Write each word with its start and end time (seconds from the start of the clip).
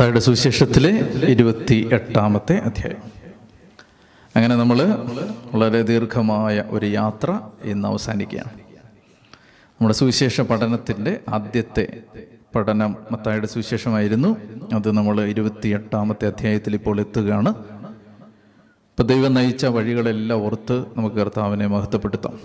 മത്തായുടെ 0.00 0.20
സുവിശേഷത്തിലെ 0.20 1.12
ഇരുപത്തി 1.26 1.88
എട്ടാമത്തെ 1.92 2.56
അധ്യായം. 2.58 2.96
അങ്ങനെ 4.36 4.56
നമ്മൾ 4.56 4.82
വളരെ 5.54 5.82
ദീർഘമായ 5.82 6.64
ഒരു 6.68 6.86
യാത്ര 6.86 7.40
ഇന്ന് 7.64 7.88
അവസാനിക്കുകയാണ്. 7.88 8.50
നമ്മുടെ 9.70 9.94
സുവിശേഷ 9.94 10.40
പഠനത്തിന്റെ 10.40 11.20
ആദ്യത്തെ 11.28 12.00
പഠനം 12.54 12.96
മത്തായുടെ 13.12 13.46
സുവിശേഷമായിരുന്നു. 13.46 14.36
അത് 14.74 14.90
നമ്മൾ 14.90 15.20
ഇരുപത്തി 15.20 15.68
എട്ടാമത്തെ 15.68 16.26
അധ്യായത്തിൽ 16.26 16.74
ഇപ്പോൾ 16.74 17.00
എത്തുകയാണ്. 17.00 17.48
ഇപ്പം 17.48 19.06
ദൈവം 19.06 19.34
നയിച്ച 19.34 19.66
വഴികളെല്ലാം 19.66 20.40
ഓർത്ത് 20.40 20.80
നമുക്ക് 20.96 21.16
കർത്താവിനെ 21.16 21.66
മഹത്വപ്പെടുത്താം. 21.66 22.40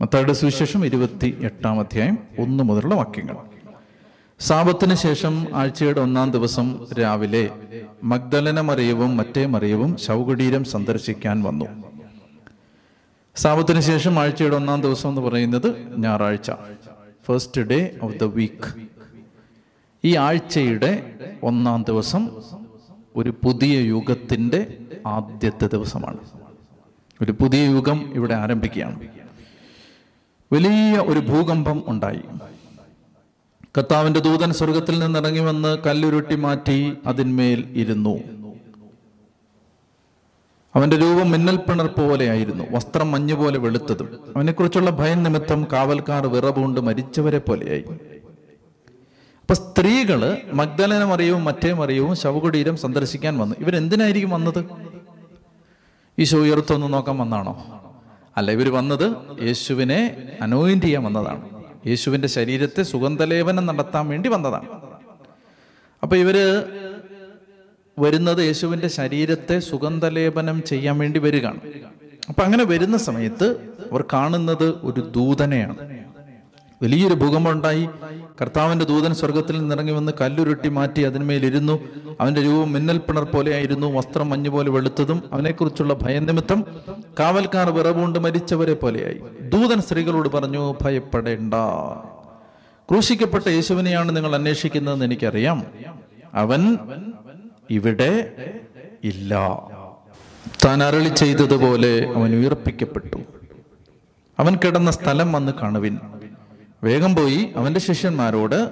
മത്തായുടെ 0.00 0.32
സുവിശേഷം 0.32 0.86
ഇരുപത്തി 0.86 1.38
എട്ടാം 1.40 1.80
അധ്യായം 1.80 2.18
ഒന്ന് 2.38 2.64
മുതലുള്ള 2.64 2.94
വാക്യങ്ങൾ. 2.94 3.53
സാപത്തിന് 4.38 4.94
ശേഷം 4.94 5.46
ആഴ്ചയുടെ 5.54 6.00
ഒന്നാം 6.00 6.30
ദിവസം 6.30 6.86
രാവിലെ 7.00 7.50
മഗ്ദലന 8.04 8.60
മറിയവും 8.60 9.16
മറ്റേ 9.16 9.46
മറിയവും 9.46 9.96
ശവകുടീരം 9.96 10.64
സന്ദർശിക്കാൻ 10.64 11.42
വന്നു. 11.42 11.64
സാപത്തിന് 13.36 13.80
ശേഷം 13.80 14.18
ആഴ്ചയുടെ 14.18 14.56
ഒന്നാം 14.56 14.82
ദിവസം 14.82 15.08
എന്ന് 15.08 15.20
പറയുന്നത് 15.20 16.00
ഞായറാഴ്ച 16.00 16.50
first 17.26 17.60
day 17.60 17.98
of 18.02 18.18
the 18.18 18.24
week 18.24 18.74
ഈ 20.04 20.16
ആഴ്ചയുടെ 20.16 21.14
ഒന്നാം 21.42 21.84
ദിവസം 21.88 22.42
ഒരു 23.16 23.34
പുതിയ 23.44 23.80
യുഗത്തിന്റെ 23.80 24.78
ആദ്യത്തെ 25.06 25.66
ദിവസമാണ്. 25.66 26.18
ഒരു 27.22 27.32
പുതിയ 27.32 27.64
യുഗം 27.64 28.12
ഇവിടെ 28.14 28.34
ആരംഭിക്കുകയാണ്. 28.34 29.00
വലിയ 30.52 30.98
ഒരു 30.98 31.18
ഭൂകമ്പം 31.18 31.82
ഉണ്ടായി. 31.86 32.20
കർത്താവിന്റെ 33.78 34.20
ദൂതൻ 34.20 34.52
സ്വർഗത്തിൽ 34.52 34.98
നിന്ന് 34.98 35.18
ഇറങ്ങി 35.18 35.40
വന്ന് 35.40 35.78
കല്ലുരുട്ടി 35.86 36.34
മാറ്റി 36.34 36.92
അതിന്മേൽ 37.06 37.64
ഇരുന്നു. 37.72 38.18
അവന്റെ 40.74 40.96
രൂപം 40.96 41.30
മിന്നൽപ്പിണർ 41.30 41.86
പോലെയായിരുന്നു 41.86 42.64
വസ്ത്രം 42.70 43.10
മഞ്ഞുപോലെ 43.10 43.58
വെളുത്തതും. 43.58 44.18
അവനെക്കുറിച്ചുള്ള 44.36 44.90
ഭയം 44.90 45.22
നിമിത്തം 45.22 45.66
കാവൽക്കാർ 45.72 46.26
വിറവുകൊണ്ട് 46.26 46.80
മരിച്ചവരെ 46.80 47.38
പോലെയായി. 47.38 47.84
അപ്പൊ 49.40 49.54
സ്ത്രീകൾ 49.54 50.38
മഗ്ദലന 50.52 51.04
മറിയവും 51.04 51.44
മറ്റേ 51.44 51.72
മറിയവും 51.72 52.16
ശവകുടീരം 52.16 52.76
സന്ദർശിക്കാൻ 52.76 53.38
വന്നു. 53.38 53.56
ഇവരെന്തിനായിരിക്കും 53.58 54.30
വന്നത്? 54.30 54.64
ഈശോ 56.18 56.38
ഉയർത്തൊന്ന് 56.38 56.92
നോക്കാൻ 56.92 57.18
വന്നാണോ? 57.18 57.82
അല്ല 58.36 58.50
ഇവർ 58.50 58.72
വന്നത് 58.72 59.16
യേശുവിനെ 59.42 60.28
അനോയിന്റ് 60.42 60.84
ചെയ്യാൻ 60.84 61.04
വന്നതാണ്. 61.04 61.53
യേശുവിന്റെ 61.86 62.28
ശരീരത്തെ 62.28 62.82
സുഗന്ധലേപനം 62.82 63.66
നടത്താൻ 63.66 64.08
വേണ്ടി 64.08 64.28
വന്നതാണ്. 64.28 64.68
അപ്പോൾ 66.02 66.16
ഇവർ 66.16 66.36
വരുന്നത് 67.98 68.38
യേശുവിന്റെ 68.38 68.88
ശരീരത്തെ 68.88 69.58
സുഗന്ധലേപനം 69.58 70.62
ചെയ്യാൻ 70.62 70.98
വേണ്ടി 70.98 71.18
വരികയാണ്. 71.18 71.60
അപ്പം 72.28 72.44
അങ്ങനെ 72.44 72.64
വരുന്ന 72.64 72.96
സമയത്ത് 72.96 73.50
അവർ 73.92 74.04
കാണുന്നത് 74.12 74.68
ഒരു 74.82 75.00
ദൂതനെയാണ്. 75.00 75.76
വലിയൊരു 76.82 77.14
ഭൂകമ്പം 77.14 77.52
കർത്താവിന്റെ 78.40 78.84
ദൂതൻ 78.84 79.14
സ്വർഗത്തിൽ 79.14 79.58
നിന്നിറങ്ങി 79.58 79.92
വന്ന് 79.92 80.12
കല്ലുരുട്ടി 80.20 80.68
മാറ്റി 80.68 81.00
അതിന്മേലിരുന്നു. 81.00 81.78
അവന്റെ 82.20 82.42
രൂപം 82.42 82.72
മിന്നൽ 82.72 82.98
പിണർ 82.98 83.24
പോലെയായിരുന്നു. 83.24 83.86
വസ്ത്രം 83.86 84.30
മഞ്ഞു 84.30 84.50
പോലെ 84.50 84.70
വെളുത്തതും 84.70 85.22
അവനെക്കുറിച്ചുള്ള 85.32 85.94
ഭയനിമിത്തം 85.94 86.64
കാവൽക്കാർ 87.20 87.70
വിറവുകൊണ്ട് 87.70 88.18
മരിച്ചവരെ 88.18 88.74
പോലെയായി. 88.74 89.20
ദൂതൻ 89.40 89.82
സ്ത്രീകളോട് 89.82 90.28
പറഞ്ഞു 90.28 90.74
ഭയപ്പെടേണ്ട. 90.82 91.54
ക്രൂശിക്കപ്പെട്ട 92.90 93.48
യേശുവിനെയാണ് 93.48 94.16
നിങ്ങൾ 94.16 94.34
അന്വേഷിക്കുന്നതെന്ന് 94.34 95.04
എനിക്കറിയാം. 95.04 95.66
അവൻ 96.34 96.78
ഇവിടെ 97.70 98.32
ഇല്ല. 99.04 99.34
താൻ 100.64 100.82
അരളി 100.82 101.08
ചെയ്തതുപോലെ 101.08 102.12
അവൻ 102.16 102.34
ഉയർപ്പിക്കപ്പെട്ടു. 102.34 103.16
അവൻ 104.38 104.56
കിടന്ന 104.64 104.90
സ്ഥലം 104.90 105.32
വന്ന് 105.32 105.52
കാണുവിൻ. 105.62 105.98
വേഗം 106.84 107.16
പോയി 107.16 107.52
അവന്റെ 107.56 107.80
ശിഷ്യന്മാരോട് 107.80 108.70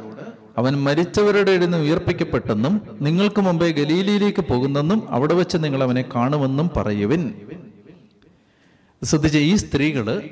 അവൻ 0.56 0.84
മരിച്ചവരുടെ 0.84 1.50
ഇടുന്ന് 1.50 1.78
ഉയർപ്പിക്കപ്പെട്ടെന്നും 1.78 2.98
നിങ്ങൾക്ക് 3.00 3.40
മുമ്പേ 3.40 3.70
ഗലീലിയിലേക്ക് 3.70 4.40
പോകുന്നെന്നും 4.40 5.08
അവിടെ 5.10 5.34
വെച്ച് 5.34 5.58
നിങ്ങൾ 5.60 5.82
അവനെ 5.82 6.04
കാണുമെന്നും 6.14 6.70
പറയുവിൻ. 6.76 7.34
ശ്രദ്ധിച്ച 9.02 9.36
ഈ 9.36 9.56
സ്ത്രീകൾ 9.56 10.30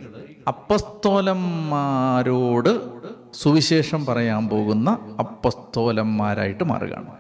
അപ്പസ്തോലന്മാരോട് 0.49 2.81
സുവിശേഷം 3.35 4.07
പറയാൻ 4.07 4.49
പോകുന്ന 4.49 5.17
അപ്പസ്തോലന്മാരായിട്ട് 5.19 6.65
മാറുകയാണ്. 6.65 7.11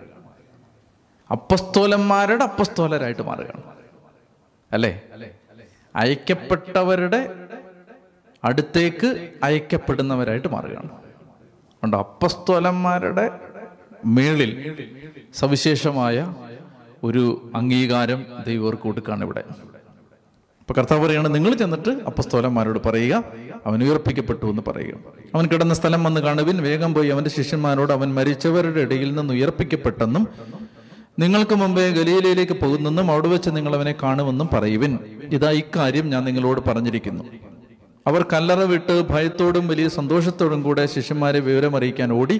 അപ്പസ്തോലന്മാരുടെ 1.30 2.44
അപ്പസ്തോലരായിട്ട് 2.44 3.22
മാറുകയാണ്. 3.22 3.62
അല്ലേ? 4.72 5.02
അയക്കപ്പെട്ടവരുടെ 5.96 7.30
അടുത്തേക്ക് 8.44 9.28
അയക്കപ്പെടുന്നവരായിട്ട് 9.42 10.48
മാറുകയാണ്. 10.48 10.90
ഉണ്ട് 11.84 11.96
അപ്പസ്തോലന്മാരുടെ 11.96 13.30
മേളിൽ 14.04 14.50
സവിശേഷമായ 15.34 16.34
ഒരു 17.04 17.50
അംഗീകാരം 17.54 18.26
ദൈവർക്ക് 18.46 18.82
കൊടുക്കുകയാണ് 18.82 19.24
ഇവിടെ. 19.24 19.44
അപ്പൊ 20.60 20.74
കർത്താവ് 20.74 21.06
പറയാണ് 21.06 21.34
നിങ്ങൾ 21.34 21.54
ചെന്നിട്ട് 21.54 21.90
അപ്പസ്തോലന്മാരോട് 21.90 22.78
പറയുക 22.86 23.24
അവൻ 23.66 23.84
ഉയർപ്പിക്കപ്പെട്ടു 23.84 24.46
എന്ന് 24.46 24.62
പറയുക. 24.68 24.96
അവൻ 25.34 25.46
കിടന്ന 25.46 25.74
സ്ഥലം 25.74 26.04
വന്ന് 26.04 26.20
കാണുവിൻ 26.20 26.62
വേഗം 26.62 26.94
പോയി 26.94 27.08
അവന്റെ 27.08 27.30
ശിഷ്യന്മാരോട് 27.30 27.92
അവൻ 27.92 28.14
മരിച്ചവരുടെ 28.14 28.80
ഇടയിൽ 28.80 29.14
നിന്ന് 29.14 29.34
ഉയർപ്പിക്കപ്പെട്ടെന്നും 29.34 30.28
നിങ്ങൾക്ക് 31.18 31.54
മുമ്പേ 31.54 31.90
ഗലീലയിലേക്ക് 31.90 32.52
പോകുന്നെന്നും 32.52 33.10
അവിടെ 33.10 33.28
വെച്ച് 33.28 33.50
നിങ്ങൾ 33.50 33.74
അവനെ 33.74 33.94
കാണുമെന്നും 34.02 34.48
പറയുവിൻ. 34.52 34.98
ഇതാ 35.32 35.50
ഇക്കാര്യം 35.50 36.10
ഞാൻ 36.10 36.24
നിങ്ങളോട് 36.24 36.60
പറഞ്ഞിരിക്കുന്നു. 36.68 37.24
അവർ 38.06 38.22
കല്ലറ 38.32 38.60
വിട്ട് 38.72 38.94
ഭയത്തോടും 39.10 39.68
വലിയ 39.68 39.88
സന്തോഷത്തോടും 39.88 40.62
കൂടെ 40.62 40.86
ശിഷ്യന്മാരെ 40.86 41.40
വിവരമറിയിക്കാൻ 41.40 42.12
ഓടി. 42.12 42.36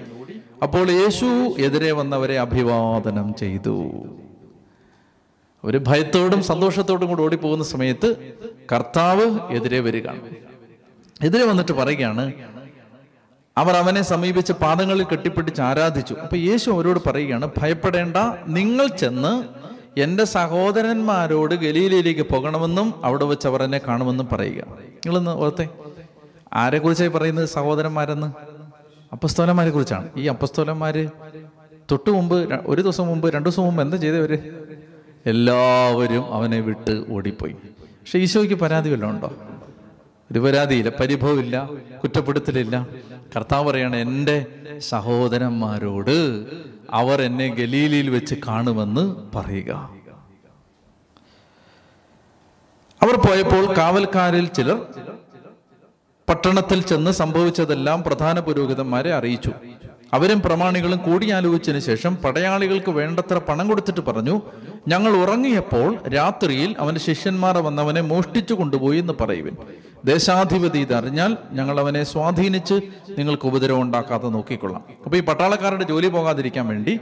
അപ്പോൾ 0.63 0.91
യേശു 0.91 1.27
എതിരെ 1.59 1.91
വന്നവരെ 1.91 2.39
അഭിവാദനം 2.39 3.27
ചെയ്തു. 3.33 3.75
ഒരു 5.63 5.77
ഭയത്തോടും 5.87 6.43
സന്തോഷത്തോടും 6.43 7.07
കൂടെ 7.07 7.21
ഓടിപ്പോകുന്ന 7.21 7.63
സമയത്ത് 7.63 8.09
കർത്താവ് 8.71 9.25
എതിരെ 9.57 9.79
വരികയാണ് 9.79 10.21
എതിരെ 11.21 11.45
വന്നിട്ട് 11.45 11.71
പറയുകയാണ് 11.71 12.33
അവർ 13.57 13.73
അവനെ 13.75 14.01
സമീപിച്ച് 14.01 14.53
പാദങ്ങളിൽ 14.53 15.03
കെട്ടിപ്പിടിച്ച് 15.03 15.61
ആരാധിച്ചു. 15.61 16.13
അപ്പൊ 16.13 16.37
യേശു 16.37 16.71
അവരോട് 16.71 16.99
പറയുകയാണ് 17.07 17.51
ഭയപ്പെടേണ്ട 17.61 18.17
നിങ്ങൾ 18.47 18.87
ചെന്ന് 18.87 19.33
എന്റെ 19.97 20.23
സഹോദരന്മാരോട് 20.23 21.55
ഗലീലയിലേക്ക് 21.55 22.21
പോകണമെന്നും 22.21 23.05
അവിടെ 23.05 23.25
വെച്ച് 23.25 23.47
അവർ 23.47 23.63
എന്നെ 23.63 23.77
കാണുമെന്നും 23.77 24.29
പറയുക. 24.31 24.63
നിങ്ങളൊന്ന് 24.63 25.31
ഓർത്തെ. 25.31 25.69
ആരെ 26.53 26.77
കുറിച്ചായി 26.77 27.09
പറയുന്നത് 27.09 27.45
സഹോദരന്മാരെന്ന്? 27.45 28.27
അപ്പസ്തോലന്മാരെ 29.11 29.69
കുറിച്ചാണ് 29.69 30.09
ഈ 30.17 30.27
അപ്പസ്തോലന്മാര് 30.27 31.07
തൊട്ടു 31.91 32.09
മുമ്പ് 32.09 32.53
ഒരു 32.65 32.81
ദിവസം 32.81 33.07
മുമ്പ് 33.07 33.29
രണ്ടു 33.33 33.49
ദിവസം 33.49 33.63
മുമ്പ് 33.63 33.83
എന്താ 33.83 33.97
ചെയ്തവര്? 33.97 34.37
എല്ലാവരും 35.25 36.33
അവനെ 36.33 36.59
വിട്ട് 36.59 37.05
ഓടിപ്പോയി. 37.09 37.53
പക്ഷെ 37.53 38.19
ഈശോയ്ക്ക് 38.19 38.55
പരാതി 38.55 38.89
വല്ലതും 38.89 39.11
ഉണ്ടോ? 39.11 39.33
ഒരു 40.31 40.39
പരാതിയില്ല. 40.39 40.91
പരിഭവമില്ല. 40.99 41.69
കുറ്റപ്പെടുത്തലില്ല. 42.03 42.87
കർത്താവ് 43.35 43.67
പറയാണ് 43.67 43.95
എന്റെ 43.95 44.45
സഹോദരന്മാരോട് 44.79 46.45
അവർ 46.93 47.21
എന്നെ 47.21 47.47
ഗലീലിയിൽ 47.47 48.09
വെച്ച് 48.09 48.35
കാണുമെന്ന് 48.47 49.03
പറയുക. 49.35 49.71
അവർ 53.01 53.15
പോയപ്പോൾ 53.27 53.77
കാവൽക്കാരിൽ 53.77 54.45
ചിലർ 54.47 54.77
പട്ടണത്തിൽ 56.29 56.81
ചെന്ന് 56.81 57.11
സംഭവിച്ചതെല്ലാം 57.11 58.03
പ്രധാന 58.03 58.39
പുരോഹിതന്മാരെ 58.39 59.13
അറിയിച്ചു. 59.13 59.51
അവരും 60.13 60.41
പ്രമാണികളും 60.41 60.97
കൂടിയാലോചിച്ചതിന് 60.97 61.81
ശേഷം 61.81 62.15
പടയാളികൾക്ക് 62.15 62.91
വേണ്ടത്ര 62.91 63.37
പണം 63.37 63.67
കൊടുത്തിട്ട് 63.67 63.99
പറഞ്ഞു 63.99 64.41
ഞങ്ങൾ 64.87 65.11
ഉറങ്ങിയപ്പോൾ 65.11 66.09
രാത്രിയിൽ 66.09 66.75
അവന്റെ 66.79 67.01
ശിഷ്യന്മാർ 67.01 67.57
വന്നവനെ 67.57 68.01
മോഷ്ടിച്ചു 68.01 68.53
കൊണ്ടുപോയി 68.53 68.97
എന്ന് 68.97 69.13
പറയുവിൻ. 69.21 69.55
ദേശാധിപതി 70.05 70.79
ഇതറിഞ്ഞാൽ 70.79 71.37
ഞങ്ങൾ 71.51 71.79
അവനെ 71.79 72.03
സ്വാധീനിച്ച് 72.03 72.81
നിങ്ങൾക്ക് 73.17 73.47
ഉപദ്രവം 73.47 73.81
ഉണ്ടാക്കാതെ 73.81 74.29
നോക്കിക്കൊള്ളാം. 74.29 74.83
അപ്പോൾ 75.05 75.17
ഈ 75.17 75.19
പട്ടാളക്കാരുടെ 75.19 75.83
ജോലി 75.83 76.07
പോകാതിരിക്കാൻ 76.07 76.67
വേണ്ടി 76.67 76.99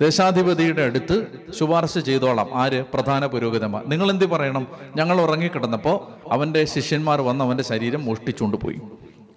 ദേശാധിപതിയുടെ 0.00 0.82
അടുത്ത് 0.82 1.26
ശുപാർശ 1.58 1.98
ചെയ്തോളാം. 1.98 2.48
ആര്? 2.54 2.84
പ്രധാന 2.94 3.26
പുരോഹിതന്മാർ. 3.26 3.82
നിങ്ങൾ 3.86 4.10
എന്ത് 4.10 4.26
പറയണം? 4.26 4.66
ഞങ്ങൾ 4.96 5.20
ഉറങ്ങിക്കിടന്നപ്പോൾ 5.20 6.32
അവന്റെ 6.32 6.64
ശിഷ്യന്മാർ 6.64 7.20
വന്ന് 7.20 7.44
അവന്റെ 7.44 7.64
ശരീരം 7.64 8.04
മോഷ്ടിച്ചുകൊണ്ട് 8.04 8.56
പോയി. 8.56 8.76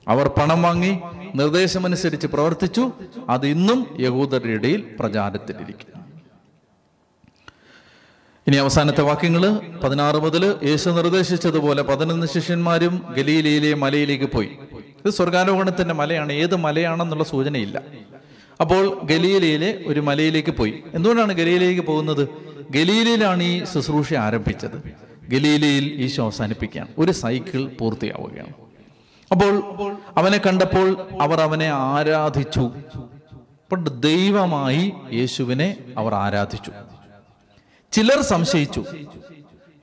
അവർ 0.08 0.28
പണം 0.28 0.62
വാങ്ങി 0.62 1.00
നിർദ്ദേശമനുസരിച്ച് 1.36 2.28
പ്രവർത്തിച്ചു. 2.28 2.92
അത് 3.30 3.48
ഇന്നും 3.48 3.98
യഹൂദരുടെ 4.00 4.52
ഇടയിൽ 4.52 4.96
പ്രചാരത്തിലിരിക്കും 5.00 5.96
ഇനി 8.48 8.56
അവസാനത്തെ 8.56 9.02
വാക്യങ്ങൾ 9.02 9.62
പതിനാറ് 9.84 10.16
മുതൽ 10.16 10.56
യേശു 10.64 10.90
നിർദ്ദേശിച്ചതുപോലെ 10.90 11.84
പതിനൊന്ന് 11.84 12.28
ശിഷ്യന്മാരും 12.28 13.06
ഗലീലയിലെ 13.18 13.74
മലയിലേക്ക് 13.74 14.26
പോയി. 14.26 14.50
ഇത് 14.74 15.10
സ്വർഗാരോഹണത്തിന്റെ 15.10 15.94
മലയാണ്. 15.94 16.34
ഏത് 16.34 16.56
മലയാണെന്നുള്ള 16.56 17.24
സൂചനയില്ല. 17.24 17.82
അപ്പോൾ 18.62 19.06
ഗലീലയിലെ 19.06 19.84
ഒരു 19.88 20.00
മലയിലേക്ക് 20.00 20.50
പോയി. 20.50 20.84
എന്തുകൊണ്ടാണ് 20.94 21.34
ഗലീലയിലേക്ക് 21.34 21.82
പോകുന്നത്? 21.82 22.30
ഗലീലയിലാണ് 22.72 23.44
ഈ 23.44 23.64
ശുശ്രൂഷ 23.74 24.14
ആരംഭിച്ചത്. 24.14 24.84
ഗലീലയിൽ 25.30 25.94
ഈശോ 25.94 26.24
അവസാനിപ്പിക്കുകയാണ്. 26.24 26.90
ഒരു 26.98 27.12
സൈക്കിൾ 27.12 27.66
പൂർത്തിയാവുകയാണ്. 27.66 28.65
അപ്പോൾ 29.32 29.98
അവനെ 30.18 30.38
കണ്ടപ്പോൾ 30.38 30.98
അവർ 31.22 31.42
അവനെ 31.42 31.68
ആരാധിച്ചു. 31.68 32.72
പണ്ട് 33.72 34.02
ദൈവമായി 34.02 34.94
യേശുവിനെ 35.14 35.78
അവർ 35.98 36.14
ആരാധിച്ചു. 36.14 36.72
ചിലർ 37.92 38.22
സംശയിച്ചു. 38.22 38.84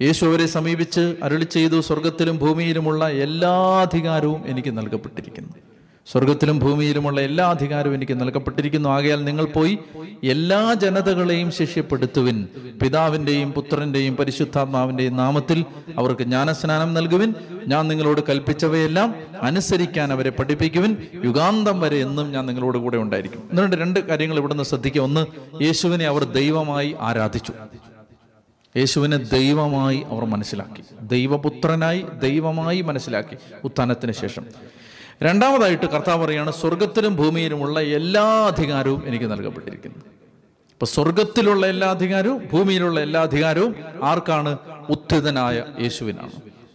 യേശു 0.02 0.26
അവരെ 0.26 0.46
സമീപിച്ച് 0.46 1.16
അരുളി 1.22 1.44
ചെയ്തു 1.44 1.80
സ്വർഗത്തിലും 1.80 2.38
ഭൂമിയിലുമുള്ള 2.38 3.08
എല്ലാ 3.10 3.80
അധികാരവും 3.80 4.46
എനിക്ക് 4.46 4.78
നൽകപ്പെട്ടിരിക്കുന്നു. 4.78 5.71
സ്വർഗത്തിലും 6.06 6.58
ഭൂമിയിലുമുള്ള 6.58 7.20
എല്ലാ 7.20 7.50
അധികാരവും 7.50 7.94
എനിക്ക് 7.94 8.20
നൽകപ്പെട്ടിരിക്കുന്നു. 8.20 8.88
ആകയാൽ 8.88 9.24
നിങ്ങൾ 9.24 9.44
പോയി 9.44 9.78
എല്ലാ 10.24 10.74
ജനതകളെയും 10.74 11.50
ശിഷ്യപ്പെടുത്തുവിൻ. 11.50 12.46
പിതാവിന്റെയും 12.82 13.52
പുത്രന്റെയും 13.52 14.16
പരിശുദ്ധാത്മാവിന്റെയും 14.16 15.16
നാമത്തിൽ 15.16 15.64
അവർക്ക് 15.98 16.22
ജ്ഞാനസ്നാനം 16.22 16.94
നൽകുവിൻ. 16.94 17.34
ഞാൻ 17.68 17.88
നിങ്ങളോട് 17.88 18.20
കൽപ്പിച്ചവയെല്ലാം 18.28 19.14
അനുസരിക്കാൻ 19.42 20.12
അവരെ 20.12 20.30
പഠിപ്പിക്കുവിൻ. 20.30 20.96
യുഗാന്തം 21.24 21.80
വരെ 21.80 21.96
എന്നും 21.96 22.32
ഞാൻ 22.32 22.46
നിങ്ങളോട് 22.46 22.78
കൂടെ 22.78 22.96
ഉണ്ടായിരിക്കും. 22.96 23.48
എന്നിട്ട് 23.50 23.76
രണ്ട് 23.76 24.00
കാര്യങ്ങൾ 24.00 24.38
ഇവിടുന്ന് 24.38 24.64
ശ്രദ്ധിക്കുക. 24.64 25.02
ഒന്ന് 25.02 25.26
യേശുവിനെ 25.62 26.04
അവർ 26.04 26.24
ദൈവമായി 26.24 26.96
ആരാധിച്ചു. 27.00 27.52
യേശുവിനെ 28.76 29.16
ദൈവമായി 29.16 30.02
അവർ 30.10 30.24
മനസ്സിലാക്കി. 30.24 30.82
ദൈവപുത്രനായി 31.02 32.04
ദൈവമായി 32.22 32.80
മനസ്സിലാക്കി. 32.80 33.36
ഉത്ഥാനത്തിന് 33.64 34.12
ശേഷം. 34.12 34.44
രണ്ടാമതായിട്ട് 35.22 35.86
കർത്താവ് 35.86 36.24
പറയാണ് 36.24 36.52
സ്വർഗത്തിലും 36.52 37.16
ഭൂമിയിലുമുള്ള 37.16 37.80
എല്ലാ 37.80 38.22
അധികാരവും 38.22 39.02
എനിക്ക് 39.06 39.24
നൽകപ്പെട്ടിരിക്കുന്നു. 39.24 39.96
ഇപ്പൊ 40.72 40.86
സ്വർഗത്തിലുള്ള 40.86 41.66
എല്ലാ 41.66 41.90
അധികാരവും 41.90 42.48
ഭൂമിയിലുള്ള 42.52 43.00
എല്ലാ 43.00 43.22
അധികാരവും 43.22 43.74
ആർക്കാണ്? 44.02 44.58
ഉത്ഥിതനായ 44.90 45.64
യേശുവിനാണ്. 45.80 46.32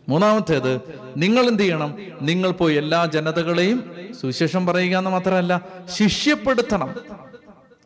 മൂന്നാമത്തേത് 0.09 0.81
നിങ്ങൾ 1.17 1.47
എന്ത് 1.47 1.63
ചെയ്യണം? 1.63 1.97
നിങ്ങൾ 2.21 2.51
പോയി 2.51 2.75
എല്ലാ 2.75 3.05
ജനതകളെയും 3.05 3.91
സുവിശേഷം 4.21 4.65
പറയുക 4.65 4.97
എന്ന് 4.97 5.09
മാത്രമല്ല 5.09 5.61
ശിഷ്യപ്പെടുത്തണം. 5.97 6.95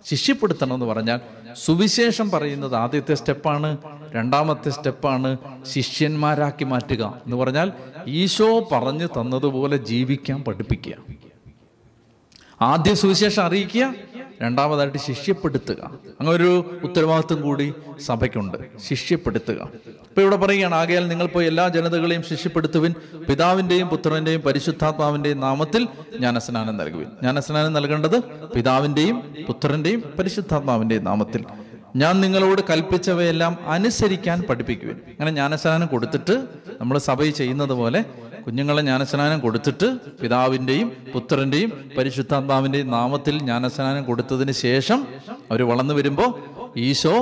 ശിഷ്യപ്പെടുത്തണം 0.05 0.73
എന്ന് 0.73 0.85
പറഞ്ഞാൽ 0.85 1.19
സുവിശേഷം 1.55 2.31
പറയുന്നത് 2.31 2.75
ആദ്യത്തെ 2.75 3.13
സ്റ്റെപ്പാണ് 3.13 3.77
രണ്ടാമത്തെ 4.15 4.69
സ്റ്റെപ്പാണ് 4.69 5.37
ശിഷ്യന്മാരാക്കി 5.65 6.63
മാറ്റുക 6.63 7.21
എന്ന് 7.25 7.37
പറഞ്ഞാൽ 7.37 7.71
ഈശോ 8.07 8.69
പറഞ്ഞു 8.71 9.05
തന്നതുപോലെ 9.05 9.77
ജീവിക്കാൻ 9.77 10.43
പഠിപ്പിക്കുക. 10.43 10.93
ആദ്യ 12.61 12.93
സുവിശേഷം 12.93 13.43
അറിയിക്കുക 13.43 13.93
രണ്ടാമതായിട്ട് 14.41 14.97
ശിഷ്യപ്പെടുത്തുക. 14.97 15.81
അങ്ങനെ 16.19 16.31
ഒരു 16.31 16.79
ഉത്തരവാദിത്വം 16.83 17.41
കൂടി 17.41 17.73
സഭയ്ക്കുണ്ട് 17.99 18.57
ശിഷ്യപ്പെടുത്തുക. 18.79 19.69
ഇപ്പൊ 20.11 20.21
ഇവിടെ 20.21 20.35
പറയുകയാണ് 20.35 20.75
ആകയാൽ 20.75 21.07
നിങ്ങൾ 21.07 21.25
പോയി 21.25 21.45
എല്ലാ 21.45 21.67
ജനതകളെയും 21.67 22.23
ശിഷ്യപ്പെടുത്തുവിൻ 22.29 22.93
പിതാവിന്റെയും 23.29 23.87
പുത്രന്റെയും 23.89 24.41
പരിശുദ്ധാത്മാവിന്റെയും 24.41 25.39
നാമത്തിൽ 25.39 25.83
ജ്ഞാനസ്നാനം 26.17 26.77
നൽകുവിൻ. 26.77 27.09
ജ്ഞാനസ്നാനം 27.21 27.73
നൽകേണ്ടത് 27.73 28.17
പിതാവിന്റെയും 28.55 29.17
പുത്രന്റെയും 29.47 30.03
പരിശുദ്ധാത്മാവിന്റെയും 30.19 31.03
നാമത്തിൽ. 31.03 31.45
ഞാൻ 31.95 32.21
നിങ്ങളോട് 32.21 32.61
കൽപ്പിച്ചവയെല്ലാം 32.69 33.57
അനുസരിക്കാൻ 33.67 34.43
പഠിപ്പിക്കുവിൻ. 34.49 34.97
അങ്ങനെ 35.11 35.31
ജ്ഞാനസ്നാനം 35.31 35.87
കൊടുത്തിട്ട് 35.87 36.35
നമ്മൾ 36.81 36.97
സഭയിൽ 36.97 37.31
ചെയ്യുന്നത് 37.31 37.69
പോലെ 37.69 38.05
കുഞ്ഞുങ്ങളെ 38.47 38.81
ജ്ഞാനസ്നാനം 38.81 39.39
കൊടുത്തിട്ട് 39.39 39.87
പിതാവിന്റെയും 40.21 40.91
പുത്രന്റെയും 41.13 41.71
പരിശുദ്ധാത്മാവിന്റെയും 41.97 42.91
നാമത്തിൽ 42.91 43.39
ജ്ഞാനസ്നാനം 43.39 44.03
കൊടുത്തതിന് 44.03 44.51
ശേഷം 44.51 45.07
അവർ 45.51 45.63
വളർന്നു 45.63 45.93
വരുമ്പോൾ 45.93 46.29
ഈശോ 46.77 47.15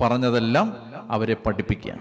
പറഞ്ഞതെല്ലാം 0.00 0.76
അവരെ 1.10 1.34
പഠിപ്പിക്കുക 1.34 1.92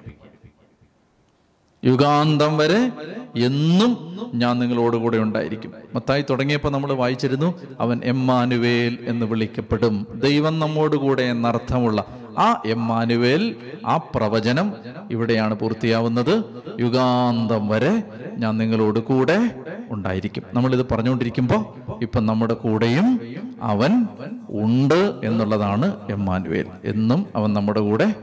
യുഗാന്തം 1.86 2.58
വരെ 2.58 2.92
എന്നും 3.36 4.16
ഞാൻ 4.34 4.60
നിങ്ങളോട് 4.60 4.98
കൂടെ 4.98 5.18
ഉണ്ടായിരിക്കും. 5.18 5.74
മത്തായി 5.96 6.26
തുടങ്ങിയപ്പോൾ 6.30 6.70
നമ്മൾ 6.70 6.94
വായിച്ചിരുന്നു 6.94 7.60
അവൻ 7.80 8.02
എമ്മാനുവേൽ 8.04 8.98
എന്ന് 9.06 9.26
വിളിക്കപ്പെടും. 9.26 10.08
ദൈവം 10.24 10.60
നമ്മോടുകൂടെ 10.60 11.24
എന്നർത്ഥമുള്ള 11.24 12.06
ആ 12.38 12.62
എമ്മാനുവേൽ 12.66 13.56
ആ 13.86 13.98
പ്രവചനം 13.98 14.74
ഇവിടെയാണ് 15.12 15.60
പൂർത്തിയാവുന്നത്. 15.60 16.44
യുഗാന്തം 16.80 17.68
വരെ 17.68 18.04
ഞാൻ 18.38 18.58
നിങ്ങളോട് 18.58 19.00
കൂടെ 19.00 19.56
ഉണ്ടായിരിക്കും. 19.92 20.44
നമ്മളിത് 20.54 20.86
പറഞ്ഞുകൊണ്ടിരിക്കുമ്പോൾ 20.92 21.66
ഇപ്പം 22.02 22.26
നമ്മുടെ 22.26 22.54
കൂടെയും 22.54 23.22
അവൻ 23.62 24.08
ഉണ്ട് 24.50 25.14
എന്നുള്ളതാണ് 25.24 25.94
എമ്മാനുവേൽ. 26.12 26.66
എന്നും 26.84 27.26
അവൻ 27.36 27.54
നമ്മുടെ 27.54 27.80
കൂടെ 27.80 28.14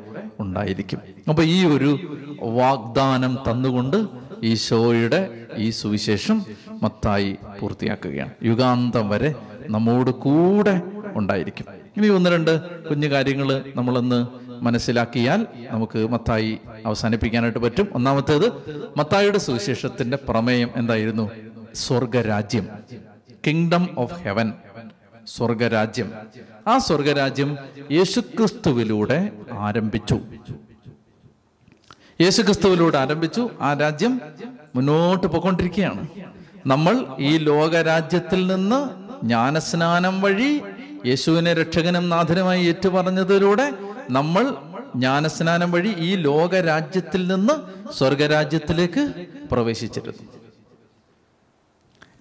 ഉണ്ടായിരിക്കും. 0.42 1.00
അപ്പൊ 1.28 1.42
ഈ 1.42 1.58
ഒരു 1.74 1.90
വാഗ്ദാനം 2.58 3.38
തന്നുകൊണ്ട് 3.50 3.98
ഈശോയുടെ 4.42 5.20
ഈ 5.56 5.70
സുവിശേഷം 5.70 6.38
മത്തായി 6.82 7.36
പൂർത്തിയാക്കുകയാണ്. 7.60 8.32
യുഗാന്തം 8.44 9.08
വരെ 9.08 9.34
നമ്മോട് 9.70 10.10
കൂടെ 10.10 10.82
ഉണ്ടായിരിക്കും. 11.14 11.66
ഇനി 11.96 12.08
ഒന്ന് 12.16 12.30
രണ്ട് 12.30 12.52
കുഞ്ഞു 12.88 13.08
കാര്യങ്ങൾ 13.08 13.48
നമ്മളൊന്ന് 13.76 14.18
മനസ്സിലാക്കിയാൽ 14.64 15.46
നമുക്ക് 15.70 15.98
മത്തായി 16.12 16.50
അവസാനിപ്പിക്കാനായിട്ട് 16.86 17.58
പറ്റും. 17.58 17.88
ഒന്നാമത്തേത് 17.92 18.48
മത്തായിയുടെ 18.96 19.38
സുവിശേഷത്തിന്റെ 19.38 20.18
പ്രമേയം 20.28 20.70
എന്തായിരുന്നു? 20.76 21.30
സ്വർഗരാജ്യം 21.74 22.66
കിങ്ഡം 23.46 23.88
ഓഫ് 23.98 24.16
ഹെവൻ 24.22 24.52
സ്വർഗരാജ്യം. 25.26 26.12
ആ 26.66 26.78
സ്വർഗരാജ്യം 26.78 27.58
യേശുക്രിസ്തുവിലൂടെ 27.92 29.32
ആരംഭിച്ചു. 29.52 30.20
യേശുക്രിസ്തുവിലൂടെ 32.20 32.98
ആരംഭിച്ചു. 32.98 33.50
ആ 33.60 33.72
രാജ്യം 33.72 34.20
മുന്നോട്ട് 34.74 35.26
പോയിക്കൊണ്ടിരിക്കുകയാണ്. 35.26 36.08
നമ്മൾ 36.66 37.06
ഈ 37.18 37.36
ലോകരാജ്യത്തിൽ 37.36 38.46
നിന്ന് 38.46 39.02
ജ്ഞാനസ്നാനം 39.26 40.20
വഴി 40.20 40.60
യേശുവിനെ 41.06 41.54
രക്ഷകനും 41.54 42.08
നാഥനുമായി 42.08 42.66
ഏറ്റുപറഞ്ഞതിലൂടെ 42.66 43.72
നമ്മൾ 44.10 44.54
ജ്ഞാനസ്നാനം 44.96 45.72
വഴി 45.72 45.94
ഈ 45.98 46.16
ലോകരാജ്യത്തിൽ 46.16 47.34
നിന്ന് 47.34 47.54
സ്വർഗരാജ്യത്തിലേക്ക് 47.92 49.26
പ്രവേശിച്ചിരുന്നു. 49.52 50.41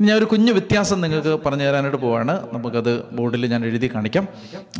ഞാൻ 0.02 0.18
ഒരു 0.18 0.26
കുഞ്ഞു 0.26 0.52
വ്യത്യാസം 0.52 1.02
നിങ്ങൾക്ക് 1.02 1.44
പറഞ്ഞു 1.44 1.64
തരാനായിട്ട് 1.64 1.98
പോവാണ്. 1.98 2.48
നമുക്കത് 2.54 3.06
ബോർഡിൽ 3.12 3.46
ഞാൻ 3.46 3.66
എഴുതി 3.66 3.92
കാണിക്കാം. 3.96 4.28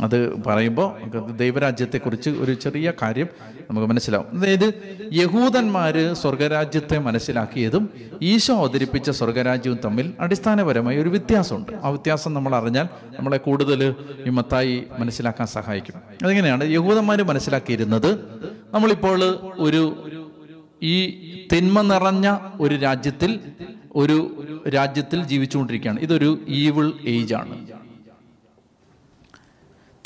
അത് 0.02 0.42
പറയുമ്പോൾ 0.42 1.30
ദൈവരാജ്യത്തെക്കുറിച്ച് 1.36 2.30
ഒരു 2.30 2.54
ചെറിയ 2.54 2.92
കാര്യം 3.02 3.26
നമുക്ക് 3.70 3.88
മനസ്സിലാവും. 3.88 4.38
അതായത് 4.38 4.72
യഹൂദന്മാർ 5.12 6.14
സ്വർഗരാജ്യത്തെ 6.14 6.98
മനസ്സിലാക്കിയതും 6.98 7.88
ഈശോ 8.22 8.56
അവതരിപ്പിച്ച 8.56 9.10
സ്വർഗരാജ്യവും 9.10 9.78
തമ്മിൽ 9.84 10.12
അടിസ്ഥാനപരമായി 10.20 10.98
ഒരു 10.98 11.08
വ്യത്യാസമുണ്ട്. 11.08 11.72
ആ 11.82 11.88
വ്യത്യാസം 11.88 12.34
നമ്മൾ 12.34 12.54
അറിഞ്ഞാൽ 12.54 12.88
നമ്മളെ 13.18 13.36
കൂടുതൽ 13.36 13.94
ഈ 14.26 14.30
മത്തായി 14.30 14.84
മനസ്സിലാക്കാൻ 14.98 15.46
സഹായിക്കും. 15.46 15.94
അതെങ്ങനെയാണ്? 16.22 16.64
യഹൂദന്മാർ 16.70 17.22
മനസ്സിലാക്കിയിരുന്നത് 17.22 18.14
നമ്മളിപ്പോൾ 18.74 19.38
ഒരു 19.58 20.08
ഈ 20.82 21.10
തിന്മ 21.52 21.80
നിറഞ്ഞ 21.80 22.38
ഒരു 22.60 22.74
രാജ്യത്തിൽ 22.74 23.40
ഒരു 23.94 24.68
രാജ്യത്തിൽ 24.68 25.24
ജീവിച്ചുകൊണ്ടിരിക്കുകയാണ്. 25.24 26.00
ഇതൊരു 26.00 26.44
ഈവിൾ 26.48 26.92
ഏജ് 27.06 27.34
ആണ്. 27.34 27.66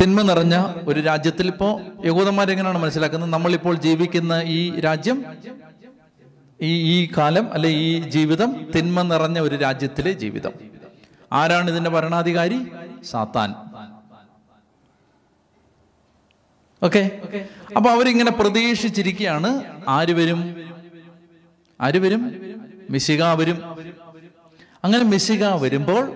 തിന്മ 0.00 0.22
നിറഞ്ഞ 0.22 0.74
ഒരു 0.88 1.00
രാജ്യത്തിൽ 1.00 1.46
ഇപ്പോൾ 1.46 2.06
യഹൂദന്മാരെങ്ങനെയാണ് 2.06 2.78
മനസ്സിലാക്കുന്നത്? 2.78 3.30
നമ്മളിപ്പോൾ 3.30 3.74
ജീവിക്കുന്ന 3.76 4.42
ഈ 4.44 4.80
രാജ്യം 4.80 5.24
ഈ 6.60 7.02
ഈ 7.02 7.08
കാലം 7.18 7.52
അല്ലെ 7.52 7.70
ഈ 7.70 8.08
ജീവിതം 8.08 8.72
തിന്മ 8.76 9.02
നിറഞ്ഞ 9.02 9.40
ഒരു 9.40 9.56
രാജ്യത്തിലെ 9.56 10.12
ജീവിതം. 10.12 10.52
ആരാണ് 11.32 11.70
ഇതിന്റെ 11.70 11.90
ഭരണാധികാരി? 11.90 12.66
സാത്താൻ. 13.04 13.54
ഓക്കെ? 16.82 17.10
അപ്പൊ 17.76 17.90
അവരിങ്ങനെ 17.90 18.30
പ്രതീക്ഷിച്ചിരിക്കുകയാണ് 18.30 19.64
ആര് 19.88 20.12
വരും? 20.12 20.56
ആര് 21.80 21.98
വരും? 21.98 22.45
മിശിക 22.90 23.22
വരും. 23.22 23.64
അങ്ങനെ 24.84 25.04
മിശിക 25.04 25.44
വരുമ്പോൾ 25.44 26.12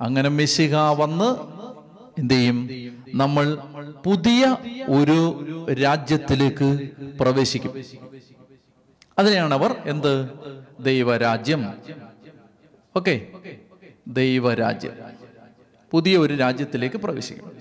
അങ്ങനെ 0.00 0.28
മിശിക 0.28 0.76
വന്ന് 0.76 1.54
എന്ത് 2.18 2.34
ചെയ്യും? 2.34 2.68
നമ്മൾ 3.14 3.54
പുതിയ 4.04 4.56
ഒരു 4.88 5.66
രാജ്യത്തിലേക്ക് 5.72 6.90
പ്രവേശിക്കും. 7.20 7.84
അതിനെയാണ് 9.18 9.54
അവർ 9.54 9.82
എന്ത്? 9.86 10.30
ദൈവരാജ്യം. 10.80 11.72
ഓക്കെ? 12.96 13.26
ദൈവരാജ്യം. 14.06 14.92
പുതിയ 15.90 16.16
ഒരു 16.16 16.34
രാജ്യത്തിലേക്ക് 16.34 16.96
പ്രവേശിക്കും. 16.96 17.52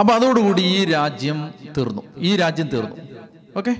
അപ്പൊ 0.00 0.14
അതോടുകൂടി 0.14 0.62
ഈ 0.62 0.84
രാജ്യം 0.84 1.54
തീർന്നു. 1.78 2.02
ഈ 2.16 2.36
രാജ്യം 2.36 2.68
തീർന്നു. 2.68 2.96
ഓക്കെ? 3.56 3.76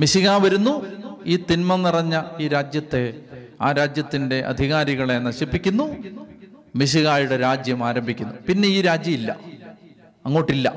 മിശിക 0.00 0.30
വരുന്നു. 0.30 0.84
ഈ 1.26 1.36
തിന്മ 1.36 1.76
നിറഞ്ഞ 1.76 2.22
ഈ 2.40 2.48
രാജ്യത്തെ 2.48 3.14
ആ 3.60 3.72
രാജ്യത്തിന്റെ 3.72 4.40
അധികാരികളെ 4.40 5.18
നശിപ്പിക്കുന്നു. 5.18 5.96
മിശികായുടെ 6.76 7.36
രാജ്യം 7.36 7.84
ആരംഭിക്കുന്നു. 7.84 8.34
പിന്നെ 8.48 8.68
ഈ 8.68 8.82
രാജ്യം 8.82 9.14
ഇല്ല 9.14 9.36
അങ്ങോട്ടില്ല. 10.26 10.74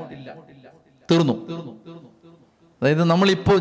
തീർന്നു. 1.10 1.48
അതായത് 2.82 3.04
നമ്മളിപ്പോൾ 3.04 3.60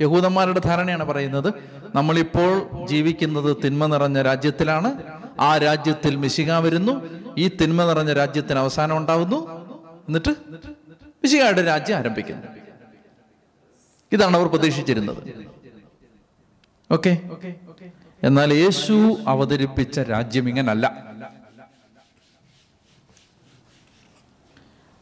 യഹൂദന്മാരുടെ 0.00 0.60
ധാരണയാണ് 0.60 1.04
പറയുന്നത്. 1.04 1.54
നമ്മളിപ്പോൾ 1.94 2.86
ജീവിക്കുന്നത് 2.86 3.56
തിന്മ 3.64 3.86
നിറഞ്ഞ 3.86 4.22
രാജ്യത്തിലാണ്. 4.22 5.02
ആ 5.40 5.58
രാജ്യത്തിൽ 5.58 6.16
മിശിക 6.16 6.52
വരുന്നു. 6.52 7.08
ഈ 7.38 7.48
തിന്മ 7.48 7.84
നിറഞ്ഞ 7.84 8.12
രാജ്യത്തിന് 8.12 8.58
അവസാനം 8.58 8.96
ഉണ്ടാവുന്നു. 8.96 9.60
എന്നിട്ട് 10.08 10.30
മിശികായുടെ 11.06 11.62
രാജ്യം 11.62 11.96
ആരംഭിക്കുന്നു. 11.96 12.59
ഇതാണ് 14.12 14.36
അവർ 14.36 14.46
പ്രതീക്ഷിച്ചിരുന്നത്. 14.46 15.20
ഓക്കെ 16.92 17.12
എന്നാൽ 18.22 18.52
യേശു 18.54 19.16
അവതരിപ്പിച്ച 19.26 20.00
രാജ്യം 20.00 20.48
ഇങ്ങനല്ല. 20.48 20.86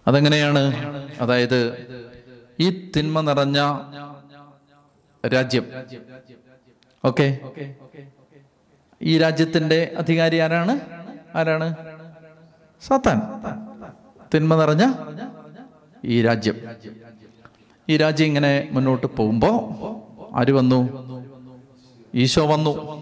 അതെങ്ങനെയാണ്? 0.07 0.63
അതായത് 1.21 1.59
ഈ 2.61 2.93
തിന്മ 2.97 3.21
നിറഞ്ഞ 3.21 3.59
രാജ്യം. 5.35 5.67
ഓക്കെ 7.05 7.27
ഈ 9.03 9.19
രാജ്യത്തിന്റെ 9.19 9.95
അധികാരി 9.99 10.39
ആരാണ്? 10.39 10.81
ആരാണ്? 11.35 11.75
സാത്താൻ. 12.87 13.19
തിന്മ 14.35 14.55
നിറഞ്ഞ 14.57 14.93
ഈ 16.05 16.23
രാജ്യം. 16.23 16.57
ഈ 17.89 17.97
രാജ്യം 17.97 18.27
ഇങ്ങനെ 18.27 18.69
മുന്നോട്ട് 18.73 19.07
പോകുമ്പോൾ 19.07 19.61
ആര് 20.39 20.53
വന്നു? 20.53 20.89
ഈശോ 22.15 22.47
വന്നു. 22.47 22.99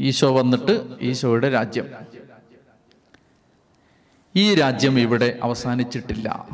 ഈശോ 0.00 0.36
വന്നിട്ട് 0.36 0.86
ഈശോയുടെ 1.00 1.50
രാജ്യം. 1.50 1.88
ഈ 4.36 4.54
രാജ്യം 4.54 4.98
ഇവിടെ 4.98 5.38
അവസാനിച്ചിട്ടില്ല. 5.42 6.48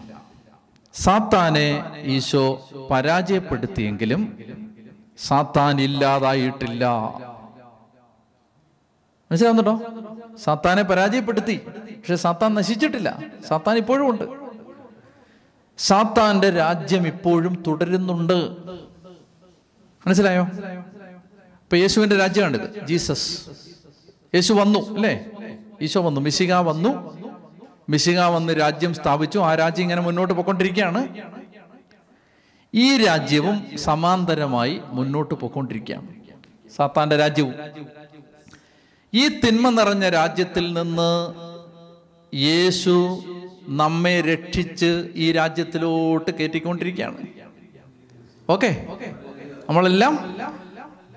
സാത്താനെ 0.95 1.85
ഈശോ 1.97 2.69
പരാജയപ്പെടുത്തിയെങ്കിലും 2.90 4.38
സാത്താൻ 5.19 5.81
ഇല്ലാതായിട്ടില്ല. 5.81 6.88
മനസ്സിലാവുന്നുണ്ടോ? 9.31 9.81
സാത്താനെ 10.45 10.83
പരാജയപ്പെടുത്തി. 10.83 11.61
പക്ഷെ 11.66 12.16
സാത്താൻ 12.16 12.55
നശിച്ചിട്ടില്ല. 12.55 13.23
സാത്താൻ 13.49 13.76
ഇപ്പോഴും 13.76 14.11
ഉണ്ട്. 14.11 14.46
സാത്താന്റെ 15.78 16.50
രാജ്യം 16.50 17.06
ഇപ്പോഴും 17.06 17.62
തുടരുന്നുണ്ട്. 17.66 18.50
മനസ്സിലായോ? 20.06 20.42
ഇപ്പൊ 20.42 21.76
യേശുവിന്റെ 21.76 22.16
രാജ്യമാണിത്. 22.16 22.87
ജീസസ്. 22.87 23.49
യേശു 24.35 24.52
വന്നു 24.52 24.95
അല്ലേ? 24.95 25.26
ഈശോ 25.83 26.02
വന്നു. 26.02 26.21
മിശിക 26.21 26.52
വന്നു. 26.52 27.18
മിശിക 27.88 28.21
വന്ന് 28.21 28.52
രാജ്യം 28.52 28.95
സ്ഥാപിച്ചു. 28.95 29.38
ആ 29.38 29.54
രാജ്യം 29.54 29.83
ഇങ്ങനെ 29.83 30.00
മുന്നോട്ട് 30.00 30.35
പോയിക്കൊണ്ടിരിക്കുകയാണ്. 30.35 31.09
ഈ 32.75 33.04
രാജ്യവും 33.04 33.78
സമാന്തരമായി 33.78 34.80
മുന്നോട്ട് 34.85 35.35
പോയിക്കൊണ്ടിരിക്കുകയാണ്. 35.35 36.09
സാത്താന്റെ 36.76 37.16
രാജ്യവും. 37.16 37.54
ഈ 39.14 39.28
തിന്മ 39.28 39.71
നിറഞ്ഞ 39.71 40.09
രാജ്യത്തിൽ 40.09 40.73
നിന്ന് 40.73 41.35
യേശു 42.37 43.23
നമ്മെ 43.68 44.20
രക്ഷിച്ച് 44.20 45.08
ഈ 45.14 45.32
രാജ്യത്തിലോട്ട് 45.32 46.30
കയറ്റിക്കൊണ്ടിരിക്കുകയാണ്. 46.30 47.16
ഓക്കെ? 48.50 48.87
നമ്മളെല്ലാം 49.68 50.37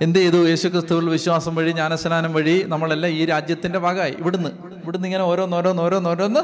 എന്ത് 0.02 0.20
ചെയ്തു? 0.20 0.48
യേശു 0.50 0.68
ക്രിസ്തുവിൽ 0.68 1.10
വിശ്വാസം 1.10 1.56
വഴി 1.56 1.72
ജ്ഞാനസ്നാനം 1.72 2.34
വഴി 2.34 2.64
നമ്മളെല്ലാം 2.68 3.14
ഈ 3.14 3.26
രാജ്യത്തിന്റെ 3.26 3.80
ഭാഗമായി. 3.80 4.12
ഇവിടുന്ന് 4.12 4.50
ഇവിടുന്ന് 4.50 5.08
ഇങ്ങനെ 5.08 5.24
ഓരോന്നോരോന്ന് 5.24 5.84
ഓരോന്നോരോന്ന് 5.84 6.40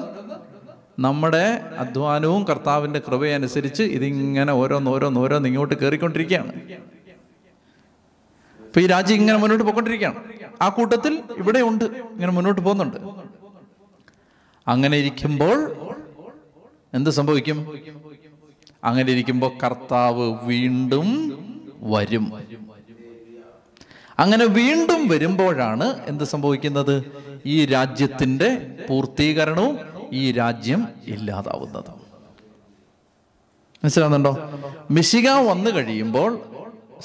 നമ്മുടെ 1.00 1.62
അധ്വാനവും 1.77 2.43
കർത്താവിന്റെ 2.43 3.01
കൃപയനുസരിച്ച് 3.07 3.83
ഇതിങ്ങനെ 3.83 4.53
ഓരോന്ന് 4.53 4.91
ഓരോന്ന് 4.91 5.19
ഓരോന്ന് 5.19 5.50
ഇങ്ങോട്ട് 5.50 5.75
കയറിക്കൊണ്ടിരിക്കുകയാണ്. 5.75 6.53
അപ്പൊ 8.59 8.81
ഈ 8.81 8.88
രാജ്യം 8.88 9.15
ഇങ്ങനെ 9.15 9.38
മുന്നോട്ട് 9.38 9.63
പോയിക്കൊണ്ടിരിക്കുകയാണ്. 9.63 10.15
ആ 10.62 10.69
കൂട്ടത്തിൽ 10.69 11.24
ഇവിടെ 11.38 11.59
ഉണ്ട് 11.59 11.85
ഇങ്ങനെ 11.85 12.31
മുന്നോട്ട് 12.31 12.62
പോകുന്നുണ്ട്. 12.62 12.97
അങ്ങനെ 14.67 14.97
ഇരിക്കുമ്പോൾ 14.97 15.85
എന്ത് 16.95 17.09
സംഭവിക്കും? 17.09 17.79
അങ്ങനെ 18.83 19.11
ഇരിക്കുമ്പോൾ 19.11 19.51
കർത്താവ് 19.63 20.37
വീണ്ടും 20.43 21.07
വരും. 21.81 22.33
അങ്ങനെ 24.19 24.45
വീണ്ടും 24.45 25.07
വരുമ്പോഴാണ് 25.07 25.99
എന്ത് 26.07 26.23
സംഭവിക്കുന്നത്? 26.23 27.03
ഈ 27.45 27.65
രാജ്യത്തിന്റെ 27.65 28.77
പൂർത്തീകരണവും 28.89 29.79
ഈ 30.13 30.31
രാജ്യം 30.31 30.87
ഇല്ലാതാവുന്നത്. 31.07 31.89
മനസ്സിലാവുന്നുണ്ടോ? 33.83 34.49
മിശിക 34.91 35.29
വന്നു 35.29 35.71
കഴിയുമ്പോൾ 35.71 36.41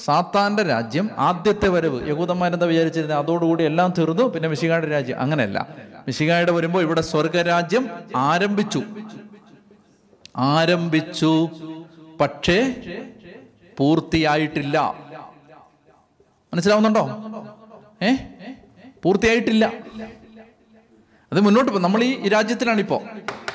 സാത്താന്റെ 0.04 0.62
രാജ്യം 0.62 1.10
ആദ്യത്തെ 1.18 1.68
വരവ് 1.68 2.10
യകൂദന്മാരെന്താ 2.10 2.66
വിചാരിച്ചിരുന്നത് 2.66 3.18
അതോടുകൂടി 3.18 3.64
എല്ലാം 3.64 3.94
തീർന്നു 3.98 4.22
പിന്നെ 4.22 4.48
മിശികായുടെ 4.48 4.88
രാജ്യം. 4.88 5.20
അങ്ങനെയല്ല. 5.20 5.68
മിശികായുടെ 6.06 6.52
വരുമ്പോൾ 6.52 6.82
ഇവിടെ 6.82 7.00
സ്വർഗരാജ്യം 7.00 7.90
ആരംഭിച്ചു. 8.16 8.82
ആരംഭിച്ചു. 10.36 11.48
പക്ഷേ 12.20 12.74
പൂർത്തിയായിട്ടില്ല. 13.78 14.94
മനസ്സിലാവുന്നുണ്ടോ? 16.54 17.08
ഏ? 18.02 18.16
പൂർത്തിയായിട്ടില്ല. 19.02 19.72
അത് 21.32 21.40
മുന്നോട്ട് 21.40 21.72
നമ്മൾ 21.72 22.04
ഈ 22.04 22.28
രാജ്യത്തിലാണ് 22.28 22.78
ഇപ്പോൾ 22.78 23.00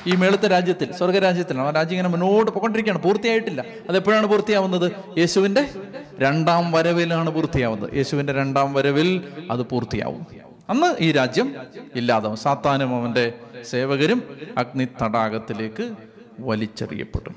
ഈ 0.06 0.16
മേളത്തെ 0.16 0.48
രാജ്യത്തിൽ 0.48 0.92
സ്വർഗരാജ്യത്തിലാണ്. 0.92 1.66
ആ 1.66 1.70
രാജ്യം 1.70 1.98
ഇങ്ങനെ 1.98 2.08
മുന്നോട്ട് 2.08 2.50
പോയിക്കൊണ്ടിരിക്കുകയാണ്. 2.50 3.02
പൂർത്തിയായിട്ടില്ല. 3.02 3.64
അത് 3.88 3.96
എപ്പോഴാണ് 3.96 4.26
പൂർത്തിയാവുന്നത്? 4.26 4.92
യേശുവിന്റെ 5.18 5.70
രണ്ടാം 6.18 6.72
വരവിലാണ് 6.72 7.30
പൂർത്തിയാവുന്നത്. 7.30 7.94
യേശുവിന്റെ 7.94 8.32
രണ്ടാം 8.32 8.74
വരവിൽ 8.74 9.28
അത് 9.50 9.60
പൂർത്തിയാവും. 9.60 10.26
അന്ന് 10.68 10.94
ഈ 11.00 11.12
രാജ്യം 11.12 11.56
ഇല്ലാതാവും. 11.94 12.36
സാത്താനും 12.36 12.94
അവന്റെ 12.94 13.32
സേവകരും 13.62 14.22
അഗ്നി 14.58 14.88
തടാകത്തിലേക്ക് 15.02 15.94
വലിച്ചെറിയപ്പെടും. 16.38 17.36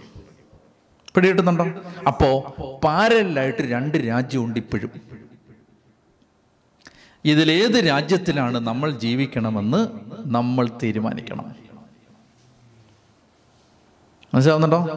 പിടികിട്ടുന്നുണ്ടോ? 1.15 1.65
അപ്പോ 2.07 2.55
പാരലായിട്ട് 2.83 3.61
രണ്ട് 3.61 3.97
രാജ്യമുണ്ട് 3.97 4.59
ഇപ്പോഴും 4.59 4.91
ഇതിലേത് 7.25 7.87
രാജ്യത്തിലാണ് 7.87 8.57
നമ്മൾ 8.57 8.91
ജീവിക്കണമെന്ന് 8.91 9.87
നമ്മൾ 10.25 10.69
തീരുമാനിക്കണം. 10.83 11.55
മനസ്സിലാവുന്നുണ്ടോ? 14.33 14.87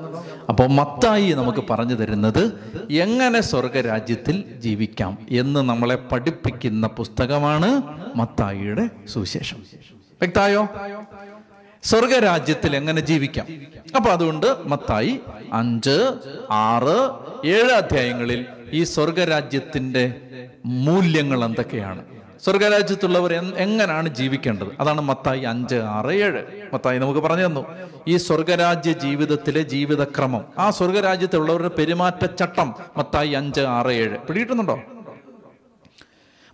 അപ്പോൾ 0.48 0.66
മത്തായി 0.66 1.32
നമുക്ക് 1.32 1.64
പറഞ്ഞു 1.70 1.94
തരുന്നത് 1.94 2.52
എങ്ങനെ 2.90 3.40
സ്വർഗരാജ്യത്തിൽ 3.40 4.56
ജീവിക്കാം 4.58 5.26
എന്ന് 5.30 5.60
നമ്മളെ 5.60 5.96
പഠിപ്പിക്കുന്ന 5.96 6.86
പുസ്തകമാണ് 6.86 7.82
മത്തായിയുടെ 8.16 8.90
സുവിശേഷം. 9.06 9.56
വ്യക്തായോ? 10.20 10.68
സ്വർഗരാജ്യത്തിൽ 11.82 12.76
എങ്ങനെ 12.76 13.00
ജീവിക്കാം? 13.00 13.46
അപ്പൊ 13.96 14.10
അതുകൊണ്ട് 14.10 14.56
മത്തായി 14.64 15.20
അഞ്ച് 15.52 16.10
ആറ് 16.50 17.10
ഏഴ് 17.46 17.72
അധ്യായങ്ങളിൽ 17.72 18.46
ഈ 18.72 18.84
സ്വർഗരാജ്യത്തിന്റെ 18.84 20.20
മൂല്യങ്ങൾ 20.66 21.44
എന്തൊക്കെയാണ്? 21.44 22.04
സ്വർഗരാജ്യത്തുള്ളവർ 22.44 23.34
എങ്ങനെയാണ് 23.56 24.08
ജീവിക്കേണ്ടത്? 24.08 24.66
അതാണ് 24.80 25.00
മത്തായി 25.00 25.40
അഞ്ച് 25.40 25.74
ആറ് 25.74 26.12
ഏഴ്. 26.12 26.42
മത്തായി 26.72 26.98
നമുക്ക് 26.98 27.20
പറഞ്ഞു 27.20 27.46
തന്നു. 27.46 27.66
ഈ 28.08 28.16
സ്വർഗരാജ്യ 28.16 28.92
ജീവിതത്തിലെ 28.92 29.62
ജീവിതക്രമം 29.62 30.44
ആ 30.58 30.70
സ്വർഗരാജ്യത്തിലുള്ളവരുടെ 30.70 31.68
പെരുമാറ്റച്ചട്ടം 31.68 32.74
മത്തായി 32.96 33.28
അഞ്ച് 33.28 33.60
ആറ് 33.60 33.88
ഏഴ്. 33.88 34.18
പിടികിട്ടുന്നുണ്ടോ? 34.18 34.80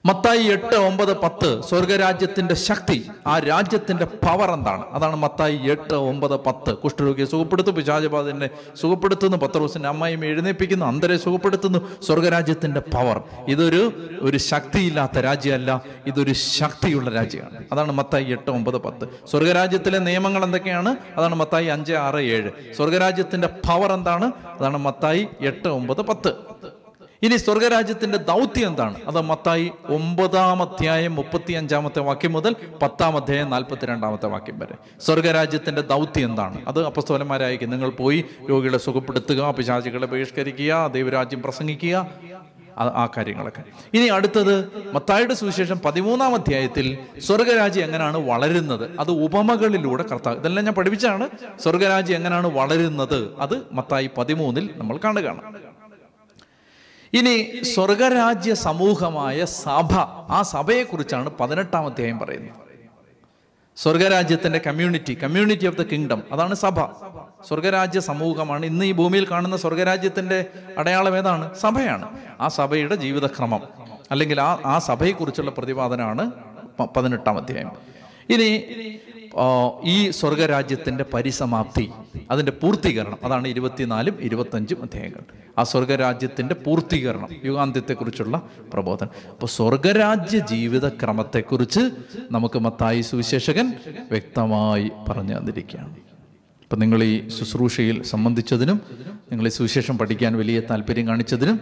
മത്തായി 0.08 0.42
എട്ട് 0.42 0.76
ഒമ്പത് 0.76 1.16
പത്ത്. 1.16 1.62
സ്വർഗരാജ്യത്തിന്റെ 1.62 2.54
ശക്തി 2.54 3.08
ആ 3.26 3.38
രാജ്യത്തിന്റെ 3.38 4.04
പവർ 4.04 4.50
എന്താണ്? 4.50 4.84
അതാണ് 4.92 5.16
മത്തായി 5.16 5.60
എട്ട് 5.70 5.94
ഒമ്പത് 5.94 6.36
പത്ത്. 6.36 6.74
കുഷ്ഠരോഗിയെ 6.74 7.26
സുഖപ്പെടുത്തു 7.26 7.70
പിശാചബാധനെ 7.70 8.50
സുഖപ്പെടുത്തുന്നു 8.80 9.36
പത്രോസിന്റെ 9.36 9.88
അമ്മായിയും 9.88 10.24
എഴുന്നേപ്പിക്കുന്നു 10.24 10.86
അന്തരെ 10.86 11.16
സുഖപ്പെടുത്തുന്നു. 11.16 12.02
സ്വർഗരാജ്യത്തിന്റെ 12.02 12.80
പവർ 12.80 13.20
ഇതൊരു 13.48 14.08
ഒരു 14.20 14.36
ശക്തിയില്ലാത്ത 14.36 15.18
രാജ്യമല്ല 15.18 15.82
ഇതൊരു 16.06 16.32
ശക്തിയുള്ള 16.32 17.10
രാജ്യമാണ്. 17.10 17.64
അതാണ് 17.72 17.92
മത്തായി 17.92 18.24
എട്ട് 18.24 18.50
ഒമ്പത് 18.50 18.78
പത്ത്. 18.78 19.08
സ്വർഗരാജ്യത്തിലെ 19.30 19.98
നിയമങ്ങൾ 19.98 20.44
എന്തൊക്കെയാണ്? 20.44 20.96
അതാണ് 21.16 21.34
മത്തായി 21.34 21.66
അഞ്ച് 21.66 21.92
ആറ് 21.92 22.16
ഏഴ്. 22.16 22.50
സ്വർഗരാജ്യത്തിന്റെ 22.76 23.48
പവർ 23.48 23.92
എന്താണ്? 23.92 24.32
അതാണ് 24.60 24.78
മത്തായി 24.78 25.28
എട്ട് 25.40 25.68
ഒമ്പത് 25.68 26.02
പത്ത്. 26.02 26.57
ഇനി 27.22 27.36
സ്വർഗരാജ്യത്തിന്റെ 27.36 28.18
ദൗത്യം 28.18 28.68
എന്താണ്? 28.68 28.98
അത് 29.06 29.20
മത്തായി 29.20 29.72
ഒമ്പതാം 29.86 30.62
അധ്യായം 30.62 31.14
മുപ്പത്തി 31.14 31.52
അഞ്ചാമത്തെ 31.52 32.00
വാക്യം 32.00 32.32
മുതൽ 32.32 32.56
പത്താം 32.82 33.16
അധ്യായം 33.16 33.50
നാൽപ്പത്തി 33.50 33.86
രണ്ടാമത്തെ 33.86 34.26
വാക്യം 34.26 34.58
വരെ. 34.58 34.74
സ്വർഗരാജ്യത്തിന്റെ 35.00 35.82
ദൗത്യം 35.82 36.30
എന്താണ്? 36.30 36.68
അത് 36.68 36.86
അപ്പസ്തോലന്മാരായിരിക്കും. 36.86 37.70
നിങ്ങൾ 37.70 37.90
പോയി 37.90 38.24
രോഗികളെ 38.50 38.78
സുഖപ്പെടുത്തുക 38.78 39.50
പിശാചികളെ 39.50 40.06
ബഹിഷ്കരിക്കുക 40.06 40.90
ദൈവരാജ്യം 40.94 41.42
പ്രസംഗിക്കുക 41.42 42.08
ആ- 42.78 43.08
കാര്യങ്ങളൊക്കെ. 43.16 43.62
ഇനി 43.94 44.06
അടുത്തത് 44.06 44.72
മത്തായുടെ 44.92 45.34
സുവിശേഷം 45.34 45.78
പതിമൂന്നാം 45.78 46.34
അധ്യായത്തിൽ 46.34 46.98
സ്വർഗരാജ്യം 47.20 47.84
എങ്ങനെയാണ് 47.84 48.28
വളരുന്നത്? 48.28 48.90
അത് 49.00 49.10
ഉപമകളിലൂടെ 49.10 50.02
കർത്താവ് 50.02 50.36
ഇതെല്ലാം 50.36 50.64
ഞാൻ 50.64 50.74
പഠിപ്പിച്ചാണ് 50.74 51.28
സ്വർഗരാജ്യം 51.60 52.16
എങ്ങനെയാണ് 52.16 52.46
വളരുന്നത്? 52.46 53.28
അത് 53.40 53.62
മത്തായി 53.72 54.10
പതിമൂന്നിൽ 54.18 54.70
നമ്മൾ 54.76 54.96
കാണുകയാണ്. 55.04 55.57
ഇനി 57.12 57.62
സ്വർഗരാജ്യ 57.62 58.54
സമൂഹമായ 58.54 59.44
സഭ 59.44 59.92
ആ 60.32 60.42
സഭയെക്കുറിച്ചാണ് 60.42 61.30
പതിനെട്ടാം 61.40 61.86
അധ്യായം 61.86 62.18
പറയുന്നത്. 62.18 62.50
സ്വർഗരാജ്യത്തിന്റെ 63.76 64.58
community 64.66 65.14
community 65.14 65.66
of 65.66 65.76
the 65.76 65.82
kingdom 65.82 66.22
അതാണ് 66.32 66.54
സഭ. 66.54 66.80
സ്വർഗരാജ്യ 67.48 68.00
സമൂഹമാണ്. 68.00 68.66
ഇന്ന് 68.66 68.84
ഈ 68.84 68.92
ഭൂമിയിൽ 68.92 69.30
കാണുന്ന 69.30 69.56
സ്വർഗരാജ്യത്തിന്റെ 69.56 70.46
അടയാളം 70.78 71.16
ഏതാണ്? 71.16 71.54
സഭയാണ്. 71.58 72.18
ആ 72.40 72.48
സഭയുടെ 72.48 72.94
ജീവിതക്രമം. 72.94 73.60
അല്ലെങ്കിൽ 74.10 74.40
ആ 74.40 74.58
ആ 74.64 74.78
സഭയെക്കുറിച്ചുള്ള 74.78 75.50
പ്രതിപാദനമാണ് 75.50 76.30
പതിനെട്ടാം 76.96 77.36
അധ്യായം. 77.36 77.70
ഇനി 78.30 78.64
ഈ 79.84 80.10
സ്വർഗരാജ്യത്തിന്റെ 80.10 81.04
പരിസമാപ്തി 81.14 81.90
അതിന്റെ 82.30 82.52
പൂർത്തീകരണം 82.52 83.18
അതാണ് 83.24 83.48
ഇരുപത്തിനാലും 83.48 84.18
ഇരുപത്തഞ്ചും 84.20 84.82
അധ്യായങ്ങൾ. 84.82 85.20
ആ 85.58 85.62
സ്വർഗരാജ്യത്തിന്റെ 85.62 86.54
പൂർത്തീകരണം 86.54 87.28
യുഗാന്ത്യത്തെക്കുറിച്ചുള്ള 87.44 88.42
പ്രബോധനം. 88.72 89.10
അപ്പോൾ 89.30 89.46
സ്വർഗരാജ്യ 89.46 90.38
ജീവിതക്രമത്തെക്കുറിച്ച് 90.38 91.90
നമുക്ക് 92.30 92.58
മത്തായി 92.58 93.00
സുവിശേഷകൻ 93.00 93.72
വ്യക്തമായി 94.10 94.90
പറഞ്ഞു 95.08 95.38
തന്നിരിക്കുകയാണ്. 95.38 96.07
ഇപ്പം 96.68 96.80
നിങ്ങൾ 96.80 97.04
ഈ 97.04 97.28
ശുശ്രൂഷയിൽ 97.28 98.02
സംബന്ധിച്ചതിനും 98.02 98.80
നിങ്ങൾ 99.30 99.46
ഈ 99.46 99.48
സുവിശേഷം 99.48 99.98
പഠിക്കാൻ 99.98 100.36
വലിയ 100.36 100.60
താല്പര്യം 100.60 101.08
കാണിച്ചതിനും 101.08 101.60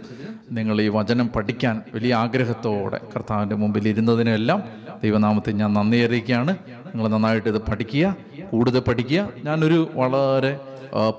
നിങ്ങൾ 0.51 0.81
ഈ 0.81 0.87
വചനം 0.87 1.27
പഠിക്കാൻ 1.27 1.81
വലിയ 1.95 2.13
ആഗ്രഹത്തോടെ 2.13 2.99
കർത്താവിന്റെ 3.15 3.55
മുമ്പിൽ 3.55 3.87
ഇരുന്നതിനെല്ലാം 3.87 4.63
ദൈവനാമത്തെ 5.03 5.51
ഞാൻ 5.51 5.73
നന്ദി 5.73 5.97
അറിയിക്കുകയാണ്. 5.97 6.57
നിങ്ങൾ 6.87 7.07
നന്നായിട്ട് 7.07 7.49
ഇത് 7.49 7.61
പഠിക്കുക. 7.61 8.15
കൂടുതൽ 8.51 8.79
പഠിക്കുക. 8.79 9.29
ഞാനൊരു 9.43 9.89
വളരെ 9.95 10.59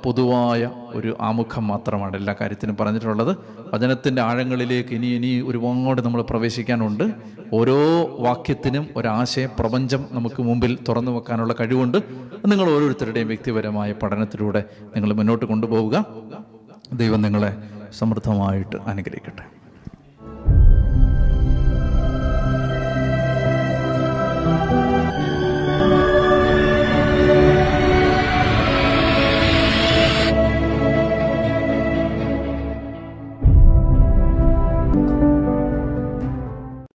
പൊതുവായ 0.04 0.70
ഒരു 0.94 1.16
ആമുഖം 1.20 1.66
മാത്രമാണ് 1.66 2.16
എല്ലാ 2.16 2.34
കാര്യത്തിനും 2.40 2.76
പറഞ്ഞിട്ടുള്ളത്. 2.76 3.36
വചനത്തിന്റെ 3.74 4.22
ആഴങ്ങളിലേക്ക് 4.22 4.94
ഇനി 4.94 5.06
ഇനി 5.06 5.40
ഒരുപാട് 5.40 6.02
നമ്മൾ 6.02 6.22
പ്രവേശിക്കാനുണ്ട്. 6.22 7.04
ഓരോ 7.52 7.78
വാക്യത്തിനും 8.18 8.88
ഒരാശയ 8.96 9.46
പ്രപഞ്ചം 9.58 10.06
നമുക്ക് 10.12 10.42
മുമ്പിൽ 10.42 10.78
തുറന്നു 10.88 11.10
വെക്കാനുള്ള 11.10 11.54
കഴിവുണ്ട്. 11.60 11.98
നിങ്ങൾ 12.46 12.70
ഓരോരുത്തരുടെയും 12.70 13.26
വ്യക്തിപരമായ 13.26 13.92
പഠനത്തിലൂടെ 13.92 14.64
നിങ്ങൾ 14.96 15.12
മുന്നോട്ട് 15.12 15.44
കൊണ്ടുപോവുക. 15.44 16.04
ദൈവം 16.92 17.22
നിങ്ങളെ 17.22 17.56
സമൃദ്ധമായിട്ട് 17.98 18.76
അനുഗ്രഹിക്കട്ടെ. 18.76 19.57